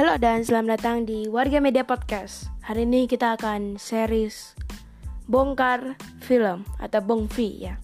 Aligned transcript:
Halo 0.00 0.16
dan 0.16 0.40
selamat 0.40 0.80
datang 0.80 1.04
di 1.04 1.28
Warga 1.28 1.60
Media 1.60 1.84
Podcast. 1.84 2.48
Hari 2.64 2.88
ini 2.88 3.04
kita 3.04 3.36
akan 3.36 3.76
series 3.76 4.56
bongkar 5.28 6.00
film 6.24 6.64
atau 6.80 7.04
bongfi 7.04 7.68
ya. 7.68 7.76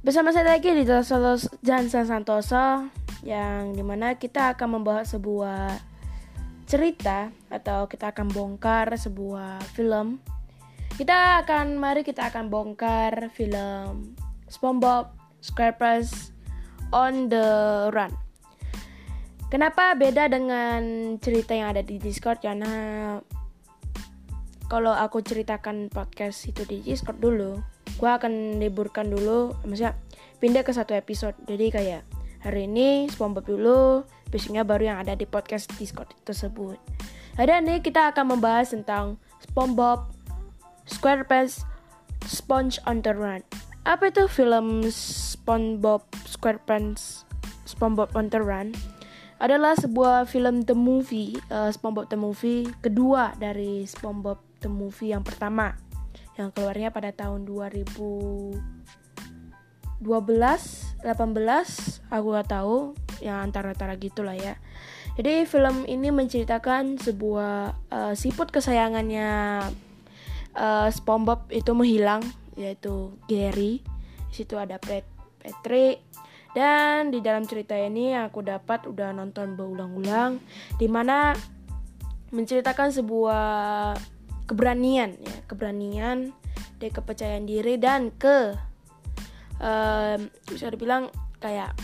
Bersama 0.00 0.32
saya 0.32 0.56
lagi 0.56 0.72
di 0.72 0.88
Tosolos 0.88 1.52
Jansan 1.60 2.08
Santoso 2.08 2.88
yang 3.20 3.76
di 3.76 3.84
mana 3.84 4.16
kita 4.16 4.56
akan 4.56 4.80
membahas 4.80 5.12
sebuah 5.12 5.76
cerita 6.64 7.28
atau 7.52 7.84
kita 7.84 8.16
akan 8.16 8.32
bongkar 8.32 8.96
sebuah 8.96 9.60
film. 9.76 10.24
Kita 10.96 11.44
akan 11.44 11.76
mari 11.76 12.00
kita 12.00 12.32
akan 12.32 12.48
bongkar 12.48 13.28
film 13.36 14.16
SpongeBob 14.48 15.12
SquarePants 15.44 16.32
on 16.96 17.28
the 17.28 17.44
Run. 17.92 18.25
Kenapa 19.56 19.96
beda 19.96 20.28
dengan 20.28 21.16
cerita 21.16 21.56
yang 21.56 21.72
ada 21.72 21.80
di 21.80 21.96
Discord? 21.96 22.44
Karena 22.44 23.16
kalau 24.68 24.92
aku 24.92 25.24
ceritakan 25.24 25.88
podcast 25.88 26.44
itu 26.44 26.68
di 26.68 26.84
Discord 26.84 27.16
dulu, 27.24 27.64
gue 27.96 28.10
akan 28.20 28.60
liburkan 28.60 29.08
dulu, 29.08 29.56
maksudnya 29.64 29.96
pindah 30.44 30.60
ke 30.60 30.76
satu 30.76 30.92
episode. 30.92 31.32
Jadi 31.48 31.72
kayak 31.72 32.04
hari 32.44 32.68
ini 32.68 33.08
SpongeBob 33.08 33.48
dulu, 33.48 34.04
besoknya 34.28 34.60
baru 34.60 34.92
yang 34.92 34.98
ada 35.00 35.16
di 35.16 35.24
podcast 35.24 35.72
Discord 35.80 36.12
tersebut. 36.28 36.76
Hari 37.40 37.64
ini 37.64 37.80
kita 37.80 38.12
akan 38.12 38.36
membahas 38.36 38.76
tentang 38.76 39.16
SpongeBob 39.40 40.12
SquarePants 40.84 41.64
Sponge 42.28 42.76
on 42.84 43.00
the 43.00 43.16
Run. 43.16 43.40
Apa 43.88 44.12
itu 44.12 44.28
film 44.28 44.84
SpongeBob 44.92 46.04
SquarePants 46.28 47.24
SpongeBob 47.64 48.12
on 48.12 48.28
the 48.28 48.44
Run? 48.44 48.76
Adalah 49.36 49.76
sebuah 49.76 50.24
film 50.24 50.64
The 50.64 50.72
Movie, 50.72 51.36
uh, 51.52 51.68
SpongeBob 51.68 52.08
The 52.08 52.18
Movie 52.18 52.64
kedua 52.80 53.36
dari 53.36 53.84
SpongeBob 53.84 54.40
The 54.64 54.70
Movie 54.72 55.12
yang 55.12 55.20
pertama 55.20 55.76
yang 56.36 56.52
keluarnya 56.52 56.92
pada 56.92 57.12
tahun 57.16 57.48
2012, 57.48 58.60
18, 60.04 60.04
aku 62.12 62.26
gak 62.36 62.48
tahu, 62.52 62.92
yang 63.24 63.40
antara-antara 63.40 63.96
gitulah 63.96 64.36
ya. 64.36 64.60
Jadi 65.16 65.48
film 65.48 65.88
ini 65.88 66.12
menceritakan 66.12 67.00
sebuah 67.00 67.72
uh, 67.88 68.12
siput 68.12 68.52
kesayangannya 68.52 69.64
uh, 70.52 70.88
SpongeBob 70.92 71.48
itu 71.48 71.72
menghilang, 71.72 72.20
yaitu 72.52 73.16
Gary. 73.24 73.80
Di 74.28 74.44
situ 74.44 74.60
ada 74.60 74.76
Patrick, 74.76 76.04
dan 76.56 77.12
di 77.12 77.20
dalam 77.20 77.44
cerita 77.44 77.76
ini 77.76 78.16
aku 78.16 78.40
dapat 78.40 78.88
udah 78.88 79.12
nonton 79.12 79.60
berulang-ulang 79.60 80.40
di 80.80 80.88
mana 80.88 81.36
menceritakan 82.32 82.96
sebuah 82.96 83.92
keberanian 84.48 85.20
ya, 85.20 85.36
keberanian 85.44 86.32
dan 86.80 86.88
kepercayaan 86.88 87.44
diri 87.44 87.76
dan 87.76 88.08
ke 88.16 88.56
um, 89.60 90.32
bisa 90.48 90.72
dibilang 90.72 91.12
kayak 91.44 91.76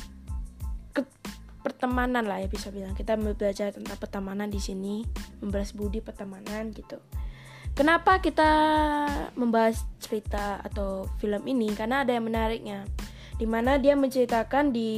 pertemanan 1.62 2.26
lah 2.26 2.42
ya 2.42 2.50
bisa 2.50 2.74
bilang. 2.74 2.92
Kita 2.92 3.14
belajar 3.14 3.70
tentang 3.70 3.96
pertemanan 3.96 4.50
di 4.50 4.58
sini 4.58 5.06
membalas 5.38 5.70
budi 5.72 6.02
pertemanan 6.02 6.74
gitu. 6.74 6.98
Kenapa 7.72 8.20
kita 8.20 8.50
membahas 9.32 9.80
cerita 10.02 10.60
atau 10.60 11.08
film 11.16 11.40
ini? 11.48 11.72
Karena 11.72 12.04
ada 12.04 12.12
yang 12.12 12.28
menariknya 12.28 12.84
di 13.42 13.50
mana 13.50 13.74
dia 13.74 13.98
menceritakan 13.98 14.70
di 14.70 14.94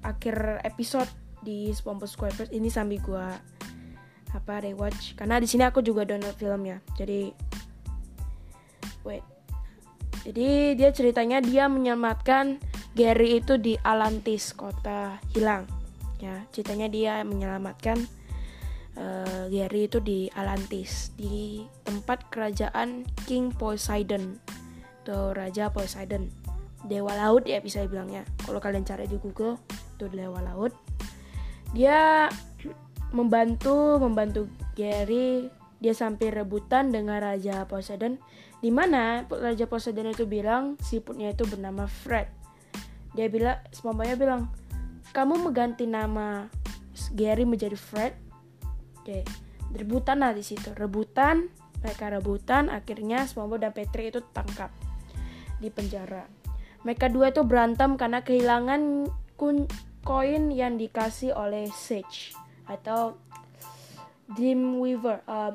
akhir 0.00 0.64
episode 0.64 1.12
di 1.44 1.68
SpongeBob 1.68 2.08
SquarePants. 2.08 2.48
Ini 2.48 2.72
sambil 2.72 2.96
gua 3.04 3.36
apa 4.32 4.64
rewatch. 4.64 5.12
Karena 5.20 5.36
di 5.36 5.44
sini 5.44 5.68
aku 5.68 5.84
juga 5.84 6.08
download 6.08 6.32
filmnya. 6.40 6.80
Jadi 6.96 7.28
wait. 9.04 9.20
Jadi 10.24 10.80
dia 10.80 10.96
ceritanya 10.96 11.44
dia 11.44 11.68
menyelamatkan 11.68 12.56
Gary 12.96 13.44
itu 13.44 13.60
di 13.60 13.76
Atlantis 13.84 14.56
kota 14.56 15.20
hilang. 15.36 15.68
Ya 16.24 16.48
ceritanya 16.56 16.88
dia 16.88 17.20
menyelamatkan 17.20 18.00
uh, 18.96 19.44
Gary 19.52 19.92
itu 19.92 20.00
di 20.00 20.32
Atlantis 20.32 21.12
di 21.20 21.68
tempat 21.84 22.32
kerajaan 22.32 23.04
King 23.28 23.52
Poseidon. 23.52 24.40
Atau 25.04 25.36
Raja 25.36 25.68
Poseidon 25.68 26.41
dewa 26.86 27.14
laut 27.14 27.46
ya 27.46 27.62
bisa 27.62 27.82
dibilangnya. 27.82 28.26
Kalau 28.42 28.58
kalian 28.58 28.86
cari 28.86 29.06
di 29.06 29.18
Google 29.18 29.58
itu 29.70 30.06
dewa 30.10 30.42
laut. 30.42 30.74
Dia 31.72 32.28
membantu 33.14 33.98
membantu 34.02 34.48
Gary. 34.74 35.48
Dia 35.82 35.94
sampai 35.98 36.30
rebutan 36.30 36.94
dengan 36.94 37.18
Raja 37.18 37.66
Poseidon. 37.66 38.22
Di 38.62 38.70
mana 38.70 39.26
Raja 39.26 39.66
Poseidon 39.66 40.14
itu 40.14 40.30
bilang 40.30 40.78
siputnya 40.78 41.34
itu 41.34 41.42
bernama 41.46 41.90
Fred. 41.90 42.30
Dia 43.18 43.26
bilang 43.26 43.58
semuanya 43.74 44.14
bilang 44.14 44.50
kamu 45.10 45.50
mengganti 45.50 45.84
nama 45.90 46.46
Gary 47.14 47.42
menjadi 47.42 47.74
Fred. 47.74 48.14
Oke 49.02 49.26
rebutan 49.74 50.20
lah 50.20 50.36
di 50.36 50.44
situ. 50.44 50.70
Rebutan 50.76 51.48
mereka 51.82 52.12
rebutan 52.12 52.70
akhirnya 52.70 53.26
SpongeBob 53.26 53.58
dan 53.58 53.72
Patrick 53.74 54.14
itu 54.14 54.20
tangkap 54.30 54.70
di 55.58 55.66
penjara 55.72 56.22
mereka 56.82 57.06
dua 57.06 57.30
itu 57.30 57.46
berantem 57.46 57.94
karena 57.94 58.22
kehilangan 58.22 59.06
koin 60.02 60.50
yang 60.50 60.78
dikasih 60.78 61.34
oleh 61.34 61.70
Sage 61.70 62.34
atau 62.66 63.18
Dreamweaver 64.32 65.22
uh, 65.26 65.52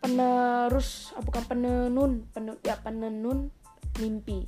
penerus 0.00 1.16
uh, 1.16 1.22
bukan 1.24 1.42
penenun 1.48 2.12
pen, 2.32 2.56
ya 2.60 2.76
penenun 2.80 3.48
mimpi. 4.00 4.44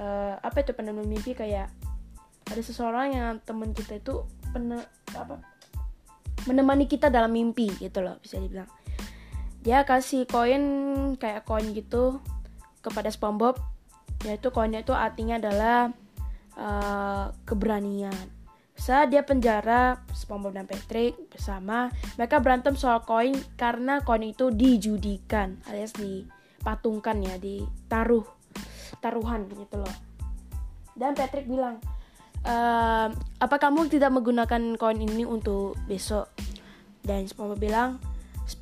Uh, 0.00 0.40
apa 0.40 0.64
itu 0.64 0.72
penenun 0.72 1.04
mimpi? 1.04 1.36
Kayak 1.36 1.68
ada 2.48 2.60
seseorang 2.64 3.12
yang 3.14 3.30
teman 3.44 3.76
kita 3.76 4.00
itu 4.00 4.24
pene, 4.52 4.80
apa 5.12 5.40
menemani 6.44 6.84
kita 6.84 7.08
dalam 7.08 7.32
mimpi 7.32 7.72
gitu 7.80 8.04
loh 8.04 8.20
bisa 8.20 8.40
dibilang. 8.40 8.68
Dia 9.64 9.84
kasih 9.88 10.28
koin 10.28 10.64
kayak 11.16 11.48
koin 11.48 11.72
gitu 11.72 12.20
kepada 12.84 13.08
SpongeBob 13.08 13.56
yaitu 14.24 14.48
koinnya 14.48 14.80
itu 14.80 14.96
artinya 14.96 15.36
adalah 15.36 15.92
uh, 16.56 17.30
keberanian. 17.44 18.16
Saat 18.74 19.14
dia 19.14 19.22
penjara 19.22 20.02
SpongeBob 20.10 20.58
dan 20.58 20.66
Patrick 20.66 21.30
bersama 21.30 21.94
mereka 22.18 22.42
berantem 22.42 22.74
soal 22.74 23.06
koin 23.06 23.38
karena 23.54 24.02
koin 24.02 24.26
itu 24.26 24.50
dijudikan 24.50 25.62
alias 25.70 25.94
dipatungkan 25.94 27.22
ya 27.22 27.38
ditaruh 27.38 28.26
taruhan 28.98 29.46
gitu 29.46 29.78
loh. 29.78 29.96
Dan 30.98 31.14
Patrick 31.14 31.46
bilang 31.46 31.78
e, 32.42 32.54
apa 33.14 33.56
kamu 33.62 33.86
tidak 33.94 34.10
menggunakan 34.10 34.74
koin 34.74 34.98
ini 34.98 35.22
untuk 35.22 35.78
besok? 35.86 36.34
Dan 36.98 37.30
SpongeBob 37.30 37.62
bilang 37.62 38.02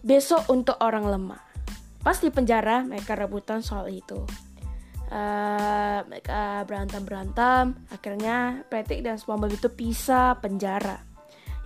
besok 0.05 0.44
untuk 0.53 0.77
orang 0.84 1.09
lemah. 1.09 1.41
Pas 2.05 2.21
di 2.21 2.29
penjara 2.29 2.84
mereka 2.84 3.17
rebutan 3.17 3.65
soal 3.65 3.89
itu 3.89 4.29
uh, 5.12 6.00
mereka 6.09 6.65
berantem 6.65 7.05
berantem 7.05 7.77
akhirnya 7.93 8.65
Patrick 8.73 9.05
dan 9.05 9.21
SpongeBob 9.21 9.53
itu 9.53 9.69
pisah 9.69 10.41
penjara. 10.41 11.05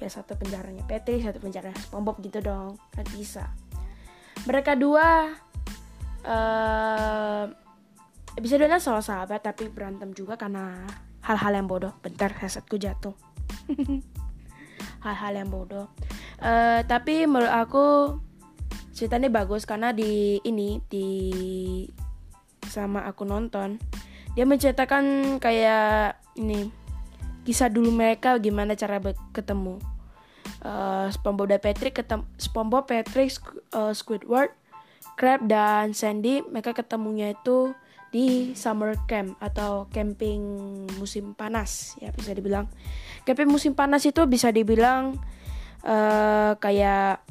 Ya 0.03 0.11
satu 0.11 0.37
penjaranya 0.37 0.85
Patrick 0.85 1.25
satu 1.25 1.39
penjara 1.39 1.71
SpongeBob 1.87 2.19
gitu 2.21 2.43
dong 2.43 2.77
kan 2.93 3.07
bisa 3.15 3.49
mereka 4.45 4.77
dua 4.77 5.33
uh, 6.27 7.45
bisa 8.37 8.61
dibilang 8.61 8.83
soal 8.83 9.01
sahabat 9.01 9.41
tapi 9.41 9.73
berantem 9.73 10.13
juga 10.13 10.37
karena 10.37 10.85
hal-hal 11.25 11.53
yang 11.57 11.67
bodoh. 11.67 11.97
Bentar 12.05 12.31
headsetku 12.37 12.77
jatuh. 12.77 13.17
Hal-hal 15.05 15.33
yang 15.41 15.49
bodoh. 15.49 15.89
Uh, 16.37 16.85
tapi 16.85 17.25
menurut 17.25 17.49
aku 17.49 17.87
ceritanya 18.93 19.33
bagus 19.33 19.65
karena 19.65 19.93
di 19.93 20.41
ini 20.45 20.81
di 20.89 21.09
sama 22.77 23.09
aku 23.09 23.25
nonton. 23.25 23.81
Dia 24.37 24.45
menceritakan 24.45 25.37
kayak 25.41 26.21
ini 26.37 26.69
kisah 27.49 27.73
dulu 27.73 27.89
mereka 27.89 28.37
gimana 28.37 28.77
cara 28.77 29.01
ketemu. 29.33 29.81
Uh, 30.63 31.09
SpongeBob 31.11 31.51
dan 31.51 31.61
Patrick 31.63 31.95
ketemu 31.97 32.23
SpongeBob 32.39 32.87
Patrick 32.87 33.35
uh, 33.75 33.91
Squidward 33.91 34.55
Crab 35.17 35.43
dan 35.49 35.97
Sandy 35.97 36.45
mereka 36.45 36.77
ketemunya 36.77 37.33
itu 37.35 37.73
di 38.15 38.55
summer 38.55 38.95
camp 39.11 39.35
atau 39.43 39.91
camping 39.91 40.41
musim 41.01 41.33
panas 41.33 41.97
ya 41.99 42.13
bisa 42.13 42.37
dibilang. 42.37 42.69
Camping 43.27 43.51
musim 43.51 43.73
panas 43.73 44.05
itu 44.07 44.23
bisa 44.29 44.53
dibilang 44.53 45.17
uh, 45.83 46.53
kayak 46.61 47.25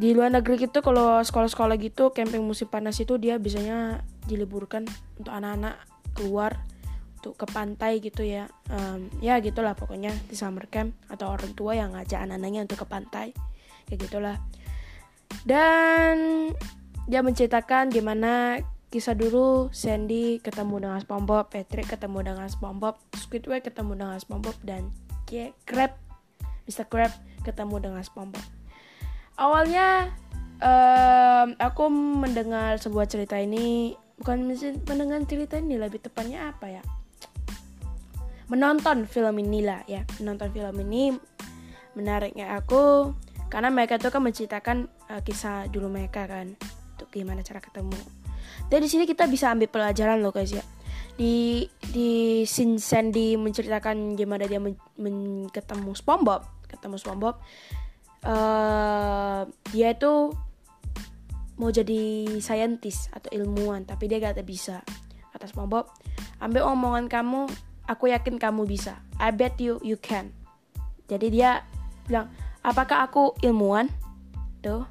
di 0.00 0.16
luar 0.16 0.32
negeri 0.32 0.64
gitu 0.64 0.80
kalau 0.80 1.20
sekolah-sekolah 1.20 1.76
gitu 1.76 2.08
camping 2.16 2.40
musim 2.40 2.72
panas 2.72 2.96
itu 2.96 3.20
dia 3.20 3.36
biasanya 3.36 4.00
diliburkan 4.24 4.88
untuk 5.20 5.28
anak-anak 5.28 5.76
keluar 6.16 6.56
tuh 7.20 7.36
ke 7.36 7.44
pantai 7.44 8.00
gitu 8.00 8.24
ya 8.24 8.48
um, 8.72 9.12
ya 9.20 9.36
gitulah 9.44 9.76
pokoknya 9.76 10.08
di 10.24 10.32
summer 10.32 10.64
camp 10.72 10.96
atau 11.12 11.36
orang 11.36 11.52
tua 11.52 11.76
yang 11.76 11.92
ngajak 11.92 12.16
anak-anaknya 12.16 12.64
untuk 12.64 12.80
ke 12.80 12.86
pantai 12.88 13.26
kayak 13.92 14.08
gitulah 14.08 14.36
dan 15.44 16.48
dia 17.04 17.20
menceritakan 17.20 17.92
gimana 17.92 18.64
kisah 18.90 19.14
dulu 19.14 19.70
Sandy 19.70 20.42
ketemu 20.42 20.82
dengan 20.82 20.98
SpongeBob, 20.98 21.46
Patrick 21.46 21.86
ketemu 21.86 22.26
dengan 22.26 22.46
SpongeBob, 22.50 22.98
Squidward 23.14 23.62
ketemu 23.62 23.92
dengan 23.94 24.18
SpongeBob 24.18 24.56
dan 24.66 24.90
Crab, 25.62 25.94
Mr. 26.66 26.90
Crab 26.90 27.14
ketemu 27.46 27.78
dengan 27.78 28.02
SpongeBob. 28.02 28.59
Awalnya 29.40 30.12
um, 30.60 31.56
aku 31.56 31.88
mendengar 31.90 32.76
sebuah 32.76 33.08
cerita 33.08 33.40
ini 33.40 33.96
bukan 34.20 34.44
mendengar 34.84 35.24
cerita 35.24 35.56
ini 35.56 35.80
lebih 35.80 36.04
tepatnya 36.04 36.52
apa 36.52 36.68
ya? 36.68 36.82
Menonton 38.52 39.08
film 39.08 39.40
inilah 39.40 39.80
ya, 39.88 40.04
menonton 40.20 40.52
film 40.52 40.76
ini 40.84 41.16
menariknya 41.96 42.52
aku 42.60 43.16
karena 43.48 43.72
mereka 43.72 43.96
tuh 43.96 44.12
kan 44.12 44.22
menceritakan 44.22 44.86
uh, 45.08 45.24
kisah 45.24 45.66
dulu 45.72 45.88
mereka 45.88 46.28
kan, 46.28 46.54
untuk 46.94 47.08
gimana 47.10 47.40
cara 47.40 47.58
ketemu 47.58 48.20
dan 48.70 48.78
di 48.82 48.88
sini 48.90 49.04
kita 49.08 49.26
bisa 49.26 49.50
ambil 49.50 49.70
pelajaran 49.70 50.20
loh 50.20 50.34
guys 50.34 50.52
ya. 50.52 50.64
Di 51.16 51.66
di 51.92 52.42
scene 52.48 52.80
Sandy 52.80 53.36
menceritakan 53.36 54.16
gimana 54.16 54.46
dia 54.48 54.62
men, 54.62 54.76
men, 54.96 55.46
ketemu 55.52 55.92
SpongeBob, 55.92 56.44
ketemu 56.70 56.96
SpongeBob. 56.96 57.36
Uh, 58.20 59.48
dia 59.72 59.96
itu 59.96 60.34
mau 61.56 61.72
jadi 61.72 62.28
saintis 62.40 63.08
atau 63.12 63.28
ilmuwan, 63.32 63.84
tapi 63.84 64.08
dia 64.08 64.20
gak 64.20 64.40
bisa. 64.44 64.84
Kata 65.32 65.48
SpongeBob, 65.48 65.88
ambil 66.40 66.68
omongan 66.68 67.08
kamu, 67.08 67.48
aku 67.88 68.12
yakin 68.12 68.36
kamu 68.36 68.68
bisa. 68.68 69.00
I 69.16 69.32
bet 69.32 69.56
you 69.60 69.80
you 69.80 69.96
can. 70.00 70.32
Jadi 71.08 71.32
dia 71.32 71.64
bilang, 72.08 72.28
apakah 72.60 73.08
aku 73.08 73.36
ilmuwan? 73.40 73.88
Tuh, 74.60 74.84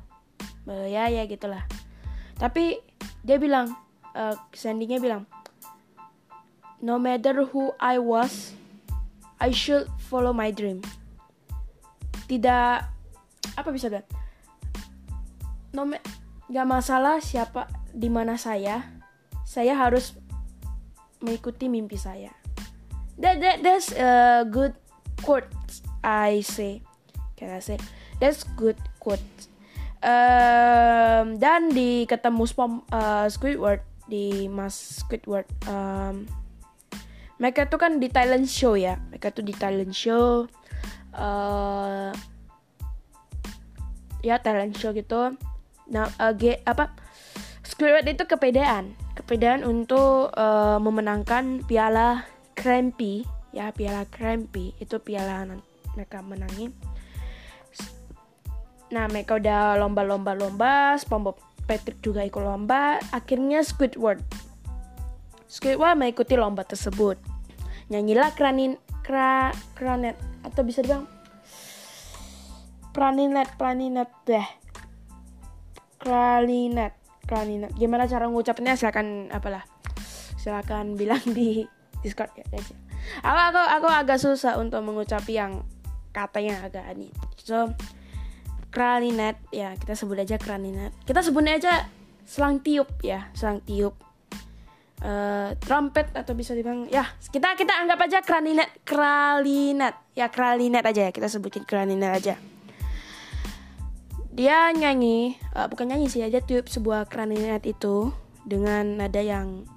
ya 0.89 1.09
ya 1.09 1.25
gitulah. 1.29 1.65
Tapi 2.37 2.81
dia 3.23 3.37
bilang 3.37 3.75
uh, 4.15 4.35
Sandy-nya 4.55 4.99
bilang 5.01 5.27
no 6.79 6.95
matter 6.95 7.43
who 7.51 7.75
I 7.79 7.99
was 7.99 8.55
I 9.39 9.51
should 9.51 9.91
follow 10.07 10.31
my 10.31 10.51
dream 10.51 10.79
tidak 12.31 12.87
apa 13.55 13.69
bisa 13.71 13.91
bilang? 13.91 14.07
No 15.75 15.85
gak 16.49 16.65
masalah 16.65 17.21
siapa 17.21 17.69
di 17.93 18.09
mana 18.09 18.33
saya 18.33 18.81
saya 19.45 19.77
harus 19.77 20.17
mengikuti 21.21 21.69
mimpi 21.69 21.97
saya. 21.97 22.33
That, 23.19 23.43
that 23.43 23.57
that's 23.61 23.91
a 23.91 24.45
good 24.47 24.73
quote 25.21 25.49
I 25.99 26.41
say. 26.41 26.79
Can 27.35 27.51
I 27.51 27.59
say? 27.59 27.75
That's 28.23 28.47
good 28.55 28.79
quote. 29.03 29.23
Um, 29.99 31.35
dan 31.35 31.75
di 31.75 32.07
ketemu 32.07 32.47
Spom, 32.47 32.87
uh, 32.87 33.27
Squidward 33.27 33.83
di 34.07 34.47
Mas 34.47 35.03
Squidward 35.03 35.45
um, 35.67 36.23
mereka 37.39 37.67
tuh 37.67 37.79
kan 37.79 37.99
di 37.99 38.11
Thailand 38.11 38.47
show 38.47 38.75
ya. 38.75 38.99
Mereka 39.11 39.31
tuh 39.31 39.43
di 39.43 39.55
Thailand 39.55 39.95
show. 39.95 40.47
Uh, 41.15 42.11
ya 44.25 44.39
Thailand 44.41 44.75
show 44.75 44.91
gitu. 44.95 45.35
Nah 45.89 46.05
uh, 46.19 46.33
ge, 46.35 46.61
apa? 46.63 46.93
Squidward 47.65 48.07
itu 48.07 48.25
kepedean. 48.25 48.93
Kepedean 49.15 49.67
untuk 49.67 50.31
uh, 50.33 50.79
memenangkan 50.79 51.63
piala 51.67 52.25
Crampy 52.55 53.23
ya 53.49 53.73
piala 53.73 54.05
Crampy 54.09 54.77
itu 54.77 55.01
piala 55.01 55.45
mereka 55.97 56.21
menangi. 56.21 56.69
Nah 58.89 59.05
mereka 59.05 59.37
udah 59.37 59.77
lomba-lomba-lomba, 59.77 60.97
SpongeBob 60.97 61.37
Patrick 61.69 62.01
juga 62.01 62.25
ikut 62.25 62.41
lomba. 62.41 62.97
Akhirnya 63.13 63.61
Squidward, 63.61 64.21
Squidward 65.45 65.97
mengikuti 65.97 66.33
lomba 66.33 66.65
tersebut. 66.65 67.21
Nyanyilah 67.93 68.33
kranin, 68.33 68.77
kra, 69.05 69.53
kranet. 69.77 70.17
Atau 70.41 70.65
bisa 70.65 70.81
dibilang 70.81 71.05
praninet, 72.99 73.47
praninet 73.55 74.11
deh. 74.27 74.43
Kralinet, 76.03 76.91
kralinet. 77.23 77.71
Gimana 77.79 78.11
cara 78.11 78.27
ngucapnya? 78.27 78.75
Silakan 78.75 79.31
apalah. 79.31 79.63
Silakan 80.35 80.99
bilang 80.99 81.23
di 81.31 81.63
Discord 82.03 82.35
ya 82.35 82.43
guys. 82.51 82.75
Aku, 83.23 83.39
aku 83.55 83.61
aku 83.63 83.87
agak 83.87 84.19
susah 84.19 84.59
untuk 84.59 84.83
mengucapi 84.83 85.31
yang 85.31 85.63
katanya 86.11 86.67
agak 86.67 86.83
aneh. 86.91 87.15
So, 87.39 87.71
klarinet 88.69 89.39
ya 89.49 89.73
kita 89.79 89.97
sebut 89.97 90.21
aja 90.21 90.37
klarinet 90.37 90.93
kita 91.03 91.25
sebutnya 91.25 91.57
aja 91.57 91.89
selang 92.21 92.61
tiup 92.61 92.85
ya 93.01 93.25
selang 93.33 93.65
tiup 93.65 93.97
uh, 95.01 95.57
trumpet 95.57 96.13
atau 96.13 96.37
bisa 96.37 96.53
dibilang 96.53 96.85
ya 96.85 97.01
kita 97.33 97.57
kita 97.57 97.73
anggap 97.73 97.97
aja 98.05 98.21
klarinet 98.21 98.69
klarinet 98.85 99.97
ya 100.13 100.29
klarinet 100.29 100.85
aja 100.85 101.09
ya 101.09 101.11
kita 101.11 101.25
sebutin 101.25 101.65
klarinet 101.65 102.13
aja 102.13 102.37
dia 104.39 104.71
nyanyi 104.71 105.35
uh, 105.51 105.67
bukan 105.67 105.91
nyanyi 105.91 106.07
sih 106.07 106.23
aja 106.23 106.39
tiup 106.39 106.71
sebuah 106.71 107.11
klarinet 107.11 107.67
itu 107.67 108.15
dengan 108.47 108.95
nada 108.95 109.19
yang 109.19 109.67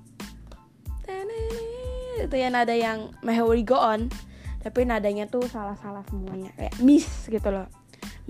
itu 2.22 2.36
ya 2.38 2.46
nada 2.46 2.70
yang 2.70 3.10
may 3.26 3.42
go 3.66 3.74
on 3.74 4.06
tapi 4.62 4.86
nadanya 4.86 5.26
tuh 5.26 5.42
salah-salah 5.50 6.06
semuanya 6.06 6.54
kayak 6.54 6.78
miss 6.78 7.26
gitu 7.26 7.50
loh 7.50 7.66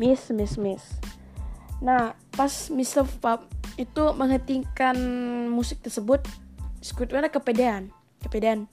miss 0.01 0.33
miss 0.33 0.57
miss 0.57 0.97
nah 1.85 2.17
pas 2.33 2.73
Mr. 2.73 3.05
Puff 3.05 3.45
itu 3.77 4.05
menghentikan 4.17 4.97
musik 5.53 5.85
tersebut 5.85 6.25
Squidward 6.81 7.29
kepedean 7.29 7.93
kepedean 8.25 8.73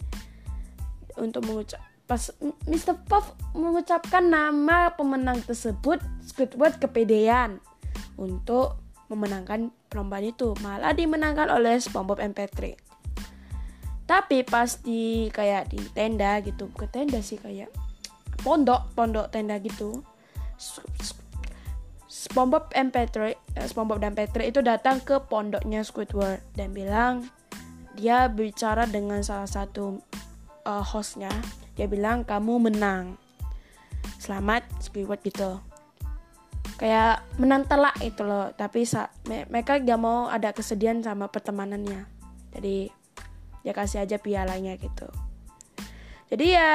untuk 1.19 1.43
mengucap 1.43 1.83
pas 2.09 2.33
Mr. 2.65 2.97
Puff 3.05 3.37
mengucapkan 3.53 4.25
nama 4.25 4.89
pemenang 4.97 5.45
tersebut 5.45 6.01
Squidward 6.25 6.81
kepedean 6.81 7.61
untuk 8.17 8.81
memenangkan 9.13 9.69
perlombaan 9.93 10.25
itu 10.25 10.57
malah 10.65 10.97
dimenangkan 10.97 11.53
oleh 11.53 11.77
SpongeBob 11.77 12.17
MP3 12.33 12.73
tapi 14.09 14.41
pas 14.41 14.65
di 14.81 15.29
kayak 15.29 15.69
di 15.69 15.77
tenda 15.93 16.41
gitu 16.41 16.73
ke 16.73 16.89
tenda 16.89 17.21
sih 17.21 17.37
kayak 17.37 17.69
pondok 18.41 18.89
pondok 18.97 19.29
tenda 19.29 19.61
gitu 19.61 20.01
SpongeBob 22.09 22.73
dan 22.73 22.89
Patrick, 22.89 23.37
eh, 23.53 23.69
SpongeBob 23.69 24.01
dan 24.01 24.17
Patrick 24.17 24.49
itu 24.49 24.65
datang 24.65 24.97
ke 24.99 25.21
pondoknya 25.29 25.85
Squidward 25.85 26.41
dan 26.57 26.73
bilang 26.73 27.29
dia 27.93 28.25
bicara 28.27 28.89
dengan 28.89 29.21
salah 29.21 29.47
satu 29.47 30.01
uh, 30.65 30.83
hostnya. 30.83 31.31
Dia 31.79 31.87
bilang 31.87 32.27
kamu 32.27 32.67
menang. 32.67 33.15
Selamat 34.19 34.67
Squidward 34.83 35.23
gitu. 35.23 35.63
Kayak 36.75 37.23
menang 37.39 37.63
telak 37.71 37.95
itu 38.03 38.19
loh. 38.27 38.51
Tapi 38.51 38.83
mereka 39.47 39.79
gak 39.79 39.95
mau 39.95 40.27
ada 40.27 40.51
kesedihan 40.51 40.99
sama 40.99 41.31
pertemanannya. 41.31 42.03
Jadi 42.51 42.91
dia 43.63 43.71
kasih 43.71 44.03
aja 44.03 44.19
pialanya 44.19 44.75
gitu. 44.75 45.07
Jadi 46.27 46.51
ya 46.51 46.71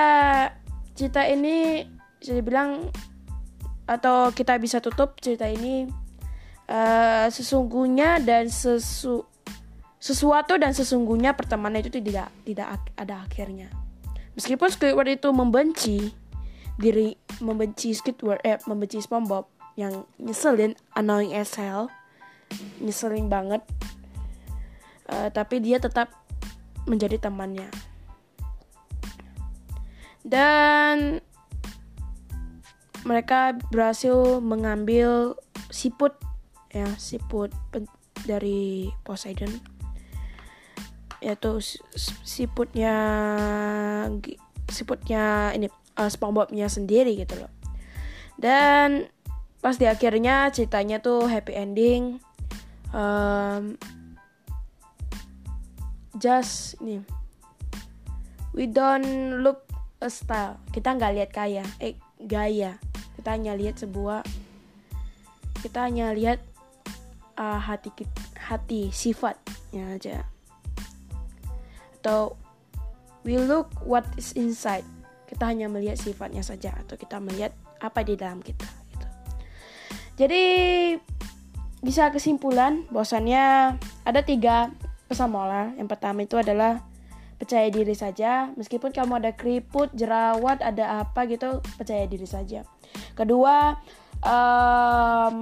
cerita 0.96 1.28
ini 1.28 1.84
bisa 2.16 2.32
dibilang 2.32 2.88
atau 3.84 4.32
kita 4.32 4.56
bisa 4.56 4.80
tutup 4.80 5.20
cerita 5.20 5.44
ini 5.44 5.84
uh, 6.72 7.28
sesungguhnya 7.28 8.24
dan 8.24 8.48
sesu 8.48 9.20
sesuatu 10.00 10.56
dan 10.56 10.72
sesungguhnya 10.72 11.36
pertemanan 11.36 11.84
itu 11.84 12.00
tidak 12.00 12.32
tidak 12.48 12.80
ada 12.96 13.20
akhirnya 13.28 13.68
meskipun 14.34 14.68
Squidward 14.70 15.10
itu 15.10 15.28
membenci 15.30 16.12
diri 16.78 17.14
membenci 17.42 17.94
Squidward 17.94 18.42
eh 18.42 18.58
membenci 18.66 18.98
SpongeBob 19.02 19.46
yang 19.74 20.06
nyeselin 20.22 20.78
annoying 20.94 21.34
as 21.34 21.54
hell 21.58 21.90
nyeselin 22.78 23.26
banget 23.26 23.62
uh, 25.10 25.28
tapi 25.30 25.58
dia 25.60 25.78
tetap 25.82 26.12
menjadi 26.84 27.16
temannya. 27.28 27.68
Dan 30.24 31.20
mereka 33.04 33.52
berhasil 33.68 34.40
mengambil 34.40 35.36
siput 35.68 36.16
ya 36.72 36.88
siput 36.96 37.52
dari 38.24 38.88
Poseidon 39.04 39.52
yaitu 41.24 41.56
siputnya 42.20 42.94
siputnya 44.68 45.56
ini 45.56 45.72
uh, 45.96 46.10
SpongeBobnya 46.12 46.68
sendiri 46.68 47.16
gitu 47.16 47.40
loh. 47.40 47.48
Dan 48.36 49.08
pas 49.64 49.80
di 49.80 49.88
akhirnya 49.88 50.52
ceritanya 50.52 51.00
tuh 51.00 51.24
happy 51.24 51.56
ending 51.56 52.20
um, 52.92 53.80
just 56.20 56.76
ini 56.84 57.00
we 58.52 58.68
don't 58.68 59.40
look 59.40 59.64
a 60.04 60.12
style 60.12 60.60
kita 60.68 60.92
nggak 60.92 61.16
lihat 61.16 61.30
kaya 61.32 61.64
eh 61.80 61.96
gaya 62.28 62.76
kita 63.16 63.32
hanya 63.32 63.56
lihat 63.56 63.80
sebuah 63.80 64.20
kita 65.64 65.88
hanya 65.88 66.12
lihat 66.12 66.44
uh, 67.40 67.56
hati 67.56 67.88
hati 68.36 68.92
sifatnya 68.92 69.96
aja 69.96 70.28
atau 72.04 72.36
we 73.24 73.40
look 73.40 73.72
what 73.88 74.04
is 74.20 74.36
inside. 74.36 74.84
Kita 75.24 75.48
hanya 75.48 75.72
melihat 75.72 75.96
sifatnya 75.96 76.44
saja 76.44 76.76
atau 76.76 77.00
kita 77.00 77.16
melihat 77.16 77.56
apa 77.80 78.04
di 78.04 78.20
dalam 78.20 78.44
kita 78.44 78.68
gitu. 78.92 79.06
jadi 80.20 80.44
bisa 81.84 82.08
kesimpulan 82.12 82.84
bahwasannya 82.88 83.76
ada 84.04 84.20
tiga 84.24 84.72
pesan 85.04 85.32
moral 85.32 85.76
yang 85.76 85.84
pertama 85.84 86.24
itu 86.24 86.36
adalah 86.36 86.80
percaya 87.40 87.68
diri 87.68 87.92
saja. 87.92 88.52
Meskipun 88.56 88.92
kamu 88.94 89.20
ada 89.20 89.32
keriput 89.36 89.92
jerawat 89.92 90.64
ada 90.64 91.04
apa 91.04 91.28
gitu 91.28 91.60
percaya 91.76 92.08
diri 92.08 92.24
saja. 92.24 92.64
Kedua 93.12 93.80
um, 94.24 95.36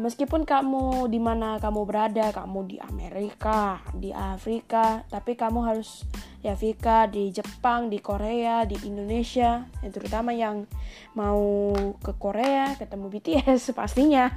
meskipun 0.00 0.46
kamu 0.46 1.10
di 1.10 1.20
mana 1.20 1.58
kamu 1.58 1.84
berada, 1.84 2.30
kamu 2.32 2.58
di 2.70 2.76
Amerika, 2.80 3.82
di 3.92 4.14
Afrika, 4.14 5.04
tapi 5.10 5.34
kamu 5.36 5.60
harus 5.66 6.06
di 6.40 6.48
Afrika, 6.48 7.04
di 7.10 7.28
Jepang, 7.34 7.92
di 7.92 8.00
Korea, 8.00 8.64
di 8.64 8.78
Indonesia, 8.88 9.66
yang 9.84 9.92
terutama 9.92 10.30
yang 10.32 10.64
mau 11.12 11.74
ke 12.00 12.16
Korea 12.16 12.78
ketemu 12.78 13.06
BTS 13.12 13.70
pastinya. 13.78 14.30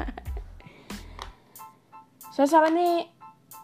so 2.34 2.44
ini 2.50 3.08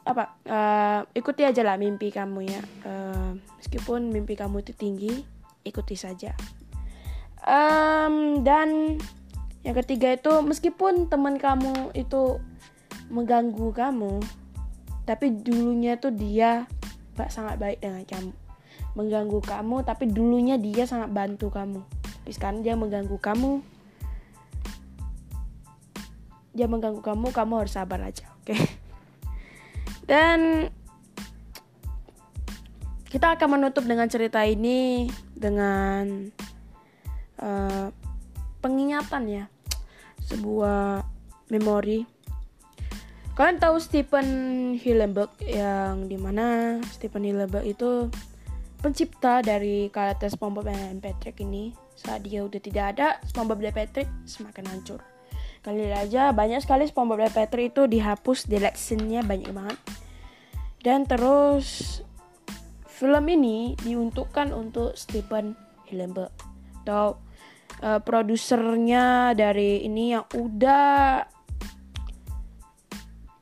apa? 0.06 0.40
Uh, 0.46 1.02
ikuti 1.18 1.44
aja 1.44 1.66
lah 1.66 1.76
mimpi 1.76 2.14
kamu 2.14 2.40
ya. 2.48 2.62
Uh, 2.86 3.38
meskipun 3.60 4.14
mimpi 4.14 4.38
kamu 4.38 4.62
itu 4.64 4.74
tinggi, 4.78 5.14
ikuti 5.66 5.98
saja. 6.00 6.34
Um, 7.44 8.46
dan 8.46 9.00
yang 9.70 9.86
ketiga 9.86 10.18
itu 10.18 10.34
meskipun 10.42 11.14
teman 11.14 11.38
kamu 11.38 11.94
itu 11.94 12.42
mengganggu 13.14 13.70
kamu 13.70 14.18
tapi 15.06 15.30
dulunya 15.30 15.94
tuh 16.02 16.10
dia 16.10 16.66
sangat 17.30 17.62
baik 17.62 17.78
dengan 17.78 18.02
kamu. 18.02 18.34
Mengganggu 18.98 19.40
kamu 19.46 19.86
tapi 19.86 20.10
dulunya 20.10 20.58
dia 20.58 20.90
sangat 20.90 21.14
bantu 21.14 21.54
kamu. 21.54 21.86
Tapi 21.86 22.32
sekarang 22.34 22.66
dia 22.66 22.74
mengganggu 22.74 23.14
kamu. 23.22 23.62
Dia 26.58 26.66
mengganggu 26.66 27.06
kamu 27.06 27.30
kamu 27.30 27.54
harus 27.62 27.78
sabar 27.78 28.02
aja 28.02 28.26
oke? 28.42 28.50
Okay? 28.50 28.62
dan 30.10 30.74
kita 33.06 33.38
akan 33.38 33.62
menutup 33.62 33.86
dengan 33.86 34.10
cerita 34.10 34.42
ini 34.50 35.14
dengan 35.38 36.34
uh, 37.38 37.94
pengingatan 38.66 39.30
ya 39.30 39.46
sebuah 40.28 41.04
memori. 41.52 42.06
Kalian 43.40 43.56
tahu 43.56 43.80
Stephen 43.80 44.28
Hillenburg 44.76 45.32
yang 45.48 46.12
di 46.12 46.20
mana 46.20 46.76
Stephen 46.92 47.24
Hillenburg 47.24 47.64
itu 47.64 48.12
pencipta 48.84 49.40
dari 49.40 49.88
karakter 49.88 50.28
SpongeBob 50.28 50.68
dan 50.68 51.00
Patrick 51.00 51.40
ini. 51.40 51.72
Saat 51.96 52.28
dia 52.28 52.44
udah 52.44 52.60
tidak 52.60 52.86
ada 52.96 53.08
SpongeBob 53.28 53.64
dan 53.64 53.74
Patrick 53.76 54.10
semakin 54.28 54.68
hancur. 54.68 55.00
Kali 55.64 55.92
aja 55.92 56.32
banyak 56.32 56.64
sekali 56.64 56.88
SpongeBob 56.88 57.28
dan 57.28 57.32
Patrick 57.32 57.76
itu 57.76 57.88
dihapus 57.88 58.48
directionnya 58.48 59.24
banyak 59.24 59.52
banget. 59.56 59.80
Dan 60.80 61.04
terus 61.08 62.00
film 62.88 63.24
ini 63.28 63.76
diuntukkan 63.84 64.52
untuk 64.52 64.96
Stephen 65.00 65.56
Hillenburg. 65.88 66.32
Atau 66.84 67.20
uh, 67.84 68.00
produsernya 68.04 69.36
dari 69.36 69.84
ini 69.84 70.16
yang 70.16 70.26
udah 70.36 71.24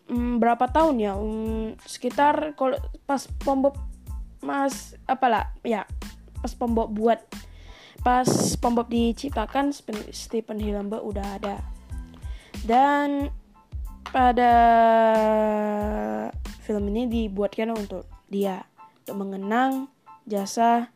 um, 0.10 0.38
berapa 0.38 0.65
tahun 0.70 0.96
ya? 1.01 1.13
Um, 1.17 1.75
sekitar 1.86 2.53
kalau 2.58 2.77
pas 3.06 3.25
pembob 3.44 3.77
mas 4.41 4.94
apalah 5.10 5.50
ya 5.65 5.84
pas 6.39 6.53
pembob 6.53 6.94
buat 6.94 7.20
pas 8.06 8.29
pembob 8.62 8.88
diciptakan 8.88 9.74
Stephen 10.13 10.62
Hillenburg 10.62 11.03
udah 11.03 11.27
ada. 11.41 11.58
Dan 12.63 13.29
pada 14.08 14.53
film 16.63 16.88
ini 16.91 17.08
dibuatkan 17.08 17.75
untuk 17.75 18.08
dia 18.32 18.63
untuk 19.03 19.15
mengenang 19.24 19.91
jasa 20.27 20.91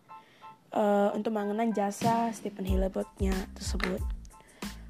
uh, 0.76 1.10
untuk 1.16 1.36
mengenang 1.36 1.72
jasa 1.76 2.32
Stephen 2.36 2.68
Hillenburg-nya 2.68 3.36
tersebut. 3.56 4.02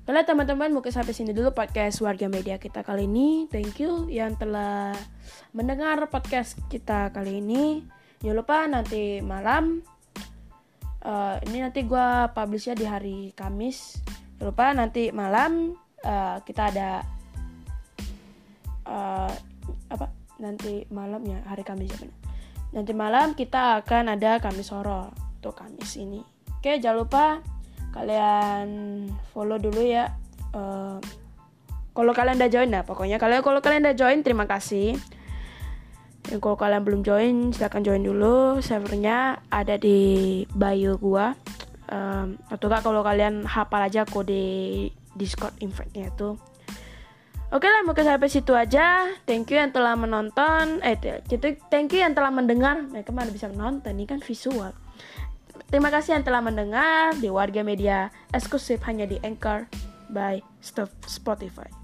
Oke 0.02 0.28
teman-teman 0.28 0.74
mungkin 0.74 0.90
sampai 0.90 1.14
sini 1.14 1.32
dulu 1.32 1.54
podcast 1.54 2.02
warga 2.02 2.26
media 2.26 2.58
kita 2.58 2.82
kali 2.82 3.06
ini. 3.06 3.46
Thank 3.48 3.80
you 3.80 4.10
yang 4.10 4.34
telah 4.36 4.98
mendengar 5.54 6.02
podcast 6.10 6.58
kita 6.68 7.14
kali 7.14 7.40
ini. 7.40 7.86
Jangan 8.20 8.36
lupa 8.36 8.58
nanti 8.66 9.22
malam 9.22 9.86
uh, 11.06 11.38
ini 11.48 11.64
nanti 11.64 11.86
gue 11.86 12.08
publishnya 12.34 12.74
di 12.74 12.86
hari 12.90 13.18
Kamis. 13.38 14.02
Jangan 14.42 14.50
lupa 14.50 14.66
nanti 14.74 15.14
malam 15.14 15.78
uh, 16.04 16.42
kita 16.44 16.74
ada 16.74 17.06
uh, 18.90 19.32
apa? 19.88 20.12
Nanti 20.42 20.90
malam 20.90 21.22
ya 21.30 21.46
hari 21.46 21.62
Kamis 21.62 21.94
ya. 21.94 22.10
Nanti 22.74 22.92
malam 22.98 23.38
kita 23.38 23.86
akan 23.86 24.18
ada 24.18 24.42
Kamis 24.42 24.74
Horor 24.74 25.21
untuk 25.42 25.58
Kamis 25.58 25.98
ini. 25.98 26.22
Oke, 26.62 26.78
jangan 26.78 27.02
lupa 27.02 27.26
kalian 27.98 28.68
follow 29.34 29.58
dulu 29.58 29.82
ya. 29.82 30.14
Uh, 30.54 31.02
kalau 31.98 32.14
kalian 32.14 32.38
udah 32.38 32.52
join 32.54 32.70
ya, 32.70 32.86
pokoknya 32.86 33.18
kalian 33.18 33.42
kalau 33.42 33.58
kalian 33.60 33.90
udah 33.90 33.98
join 33.98 34.22
terima 34.22 34.46
kasih. 34.46 34.96
Dan 36.22 36.38
kalau 36.38 36.54
kalian 36.54 36.86
belum 36.86 37.02
join, 37.02 37.50
silahkan 37.50 37.82
join 37.82 38.06
dulu. 38.06 38.62
Servernya 38.62 39.42
ada 39.50 39.82
di 39.82 40.46
bio 40.54 41.02
gua. 41.02 41.34
Um, 41.90 42.38
atau 42.48 42.72
kak 42.72 42.86
kalau 42.86 43.02
kalian 43.02 43.44
hafal 43.44 43.82
aja 43.82 44.06
kode 44.06 44.88
Discord 45.18 45.58
invite-nya 45.60 46.14
itu. 46.14 46.38
Oke 47.52 47.68
lah, 47.68 47.84
mungkin 47.84 48.08
sampai 48.08 48.32
situ 48.32 48.56
aja. 48.56 49.12
Thank 49.28 49.52
you 49.52 49.60
yang 49.60 49.76
telah 49.76 50.00
menonton. 50.00 50.80
Eh, 50.86 50.96
thank 51.68 51.92
you 51.92 52.00
yang 52.00 52.16
telah 52.16 52.32
mendengar. 52.32 52.80
Mereka 52.80 53.12
mana 53.12 53.28
bisa 53.28 53.52
menonton, 53.52 53.92
ini 53.92 54.08
kan 54.08 54.24
visual. 54.24 54.72
Terima 55.72 55.88
kasih 55.88 56.20
yang 56.20 56.28
telah 56.28 56.44
mendengar 56.44 57.16
di 57.16 57.32
Warga 57.32 57.64
Media 57.64 58.12
eksklusif 58.36 58.84
hanya 58.84 59.08
di 59.08 59.16
Anchor 59.24 59.72
by 60.12 60.44
Spotify. 61.08 61.81